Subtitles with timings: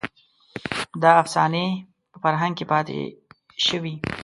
[1.03, 1.65] دا افسانې
[2.11, 2.99] په فرهنګ کې پاتې
[3.65, 3.93] شوې.